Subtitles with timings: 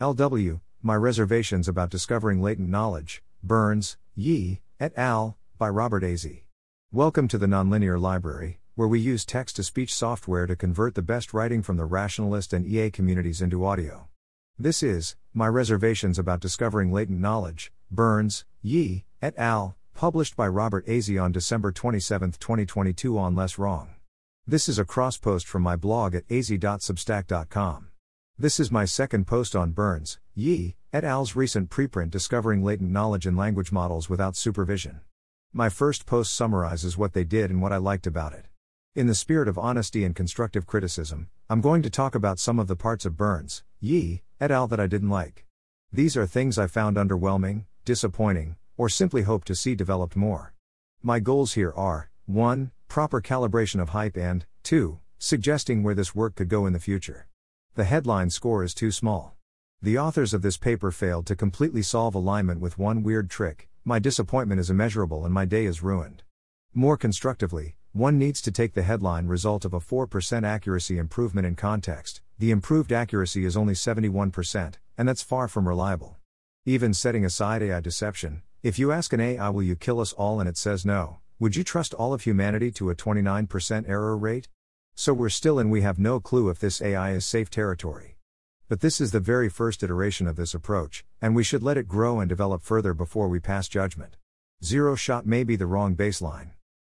[0.00, 6.46] LW, My Reservations About Discovering Latent Knowledge, Burns, Ye, et al., by Robert AIZI.
[6.90, 11.02] Welcome to the Nonlinear Library, where we use text to speech software to convert the
[11.02, 14.08] best writing from the rationalist and EA communities into audio.
[14.58, 20.84] This is My Reservations About Discovering Latent Knowledge, Burns, Ye, et al., published by Robert
[20.88, 23.90] AIZI on December 27, 2022 on LessWrong.
[24.44, 27.90] This is a cross post from my blog at aizi.substack.com.
[28.36, 33.28] This is my second post on Burns, Ye, et al.'s recent preprint Discovering Latent Knowledge
[33.28, 35.02] in Language Models Without Supervision.
[35.52, 38.46] My first post summarizes what they did and what I liked about it.
[38.96, 42.66] In the spirit of honesty and constructive criticism, I'm going to talk about some of
[42.66, 44.66] the parts of Burns, Ye, et al.
[44.66, 45.46] that I didn't like.
[45.92, 50.54] These are things I found underwhelming, disappointing, or simply hope to see developed more.
[51.04, 52.72] My goals here are 1.
[52.88, 54.98] Proper calibration of hype, and 2.
[55.20, 57.28] Suggesting where this work could go in the future.
[57.76, 59.34] The headline score is too small.
[59.82, 63.68] The authors of this paper failed to completely solve alignment with one weird trick.
[63.84, 66.22] My disappointment is immeasurable and my day is ruined.
[66.72, 71.56] More constructively, one needs to take the headline result of a 4% accuracy improvement in
[71.56, 72.20] context.
[72.38, 76.18] The improved accuracy is only 71%, and that's far from reliable.
[76.64, 80.38] Even setting aside AI deception, if you ask an AI, will you kill us all,
[80.38, 84.48] and it says no, would you trust all of humanity to a 29% error rate?
[84.96, 88.16] So we're still in we have no clue if this AI is safe territory.
[88.68, 91.88] But this is the very first iteration of this approach, and we should let it
[91.88, 94.16] grow and develop further before we pass judgment.
[94.62, 96.50] Zero shot may be the wrong baseline.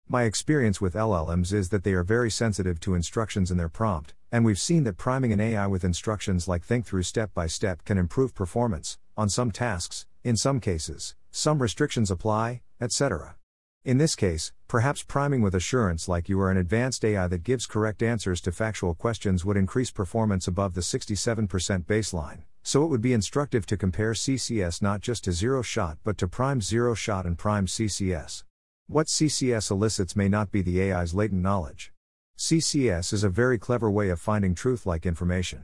[0.08, 4.14] My experience with LLMs is that they are very sensitive to instructions in their prompt,
[4.32, 7.84] and we've seen that priming an AI with instructions like think through step by step
[7.84, 13.36] can improve performance, on some tasks, in some cases, some restrictions apply, etc.
[13.86, 17.66] In this case, perhaps priming with assurance like you are an advanced AI that gives
[17.66, 23.02] correct answers to factual questions would increase performance above the 67% baseline, so it would
[23.02, 27.26] be instructive to compare CCS not just to zero shot but to prime zero shot
[27.26, 28.44] and prime CCS.
[28.88, 31.94] What CCS elicits may not be the AI's latent knowledge.
[32.38, 35.64] CCS is a very clever way of finding truth like information.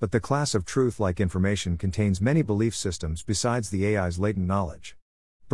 [0.00, 4.48] But the class of truth like information contains many belief systems besides the AI's latent
[4.48, 4.96] knowledge.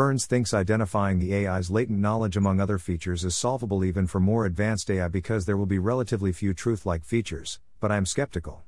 [0.00, 4.46] Burns thinks identifying the AI's latent knowledge among other features is solvable even for more
[4.46, 8.62] advanced AI because there will be relatively few truth like features, but I am skeptical.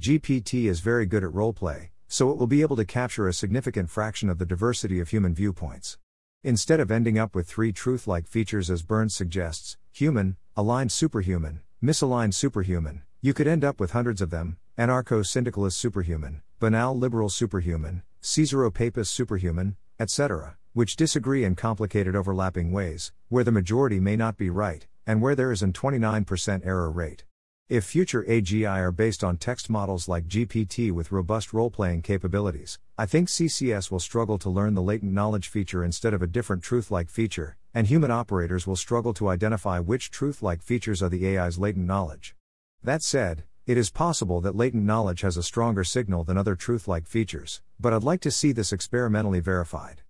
[0.00, 3.90] GPT is very good at roleplay, so it will be able to capture a significant
[3.90, 5.98] fraction of the diversity of human viewpoints.
[6.42, 11.60] Instead of ending up with three truth like features as Burns suggests human, aligned superhuman,
[11.80, 17.28] misaligned superhuman you could end up with hundreds of them anarcho syndicalist superhuman, banal liberal
[17.28, 24.16] superhuman, Caesaro papist superhuman, etc which disagree in complicated overlapping ways, where the majority may
[24.16, 27.24] not be right, and where there is an 29% error rate.
[27.68, 32.78] If future AGI are based on text models like GPT with robust role playing capabilities,
[32.98, 36.62] I think CCS will struggle to learn the latent knowledge feature instead of a different
[36.62, 41.08] truth like feature, and human operators will struggle to identify which truth like features are
[41.08, 42.34] the AI's latent knowledge.
[42.82, 46.88] That said, it is possible that latent knowledge has a stronger signal than other truth
[46.88, 50.01] like features, but I'd like to see this experimentally verified.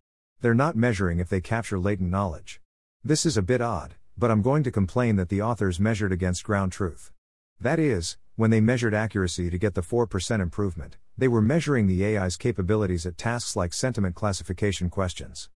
[0.43, 2.61] They're not measuring if they capture latent knowledge.
[3.05, 6.43] This is a bit odd, but I'm going to complain that the authors measured against
[6.43, 7.13] ground truth.
[7.61, 12.05] That is, when they measured accuracy to get the 4% improvement, they were measuring the
[12.05, 15.49] AI's capabilities at tasks like sentiment classification questions.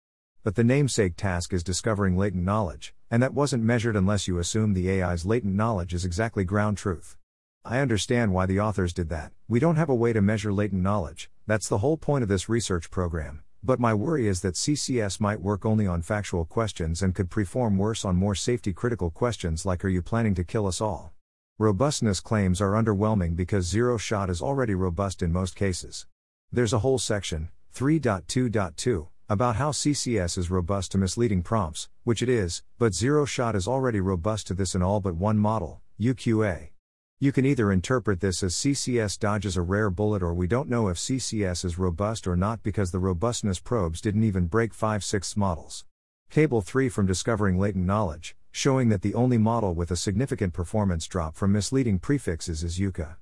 [0.43, 4.75] But the namesake task is discovering latent knowledge, and that wasn't measured unless you assume
[4.75, 7.17] the AI's latent knowledge is exactly ground truth.
[7.63, 9.31] I understand why the authors did that.
[9.47, 12.49] We don't have a way to measure latent knowledge, that's the whole point of this
[12.49, 17.15] research program, but my worry is that CCS might work only on factual questions and
[17.15, 20.79] could perform worse on more safety critical questions like Are you planning to kill us
[20.79, 21.13] all?
[21.57, 26.05] Robustness claims are underwhelming because zero shot is already robust in most cases.
[26.51, 32.29] There's a whole section, 3.2.2, about how CCS is robust to misleading prompts, which it
[32.29, 36.74] is, but zero shot is already robust to this in all but one model, UQA.
[37.17, 40.89] You can either interpret this as CCS dodges a rare bullet or we don't know
[40.89, 45.37] if CCS is robust or not because the robustness probes didn't even break 5 6
[45.37, 45.85] models.
[46.29, 51.07] Table 3 from Discovering Latent Knowledge, showing that the only model with a significant performance
[51.07, 53.15] drop from misleading prefixes is UQA.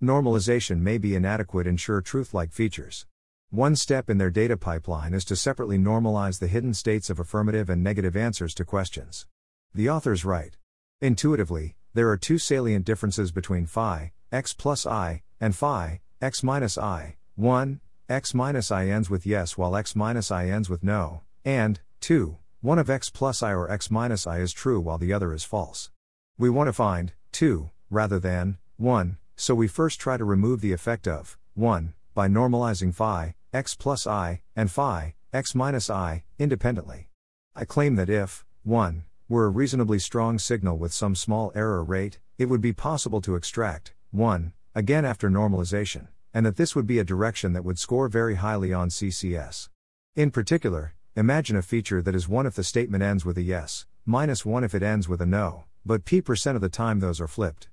[0.00, 3.06] Normalization may be inadequate in sure truth like features.
[3.50, 7.68] One step in their data pipeline is to separately normalize the hidden states of affirmative
[7.68, 9.26] and negative answers to questions.
[9.74, 10.56] The authors write
[11.00, 16.78] Intuitively, there are two salient differences between phi, x plus i, and phi, x minus
[16.78, 17.16] i.
[17.34, 17.80] 1.
[18.08, 22.36] x minus i ends with yes while x minus i ends with no, and 2.
[22.60, 25.42] One of x plus i or x minus i is true while the other is
[25.42, 25.90] false.
[26.38, 30.72] We want to find 2, rather than 1, so we first try to remove the
[30.72, 37.08] effect of 1 by normalizing phi, x plus i, and phi, x minus i, independently.
[37.56, 42.18] I claim that if 1 were a reasonably strong signal with some small error rate,
[42.36, 46.98] it would be possible to extract 1 again after normalization, and that this would be
[46.98, 49.68] a direction that would score very highly on CCS.
[50.16, 53.86] In particular, imagine a feature that is 1 if the statement ends with a yes,
[54.04, 57.20] minus 1 if it ends with a no, but p percent of the time those
[57.20, 57.68] are flipped.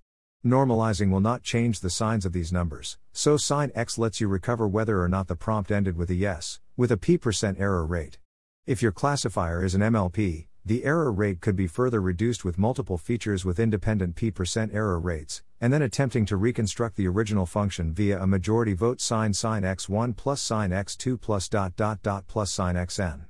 [0.46, 4.68] Normalizing will not change the signs of these numbers, so sign x lets you recover
[4.68, 8.20] whether or not the prompt ended with a yes, with a p percent error rate.
[8.68, 12.98] If your classifier is an MLP, the error rate could be further reduced with multiple
[12.98, 18.22] features with independent p% error rates, and then attempting to reconstruct the original function via
[18.22, 22.76] a majority vote sign sign x1 plus sign x2 plus dot dot dot plus sign
[22.76, 23.22] xn.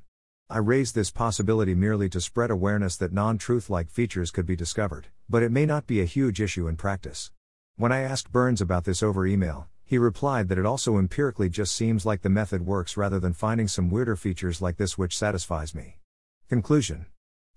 [0.50, 4.56] I raise this possibility merely to spread awareness that non truth like features could be
[4.56, 7.30] discovered, but it may not be a huge issue in practice.
[7.75, 11.75] When I asked Burns about this over email, he replied that it also empirically just
[11.75, 15.75] seems like the method works rather than finding some weirder features like this which satisfies
[15.75, 16.00] me.
[16.50, 17.06] Conclusion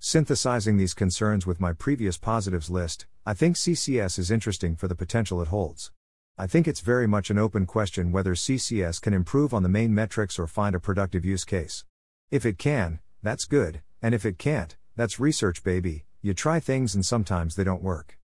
[0.03, 4.95] Synthesizing these concerns with my previous positives list, I think CCS is interesting for the
[4.95, 5.93] potential it holds.
[6.39, 9.95] I think it's very much an open question whether CCS can improve on the main
[9.95, 11.85] metrics or find a productive use case.
[12.31, 16.07] If it can, that's good, and if it can't, that's research, baby.
[16.23, 18.17] You try things and sometimes they don't work.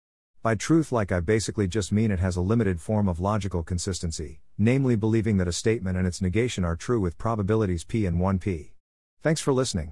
[0.42, 4.40] By truth, like I basically just mean it has a limited form of logical consistency,
[4.58, 8.72] namely believing that a statement and its negation are true with probabilities p and 1p.
[9.22, 9.92] Thanks for listening.